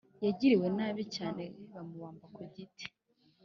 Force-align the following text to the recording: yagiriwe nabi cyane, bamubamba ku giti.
yagiriwe 0.25 0.67
nabi 0.77 1.03
cyane, 1.15 1.43
bamubamba 1.71 2.25
ku 2.35 2.41
giti. 2.55 2.85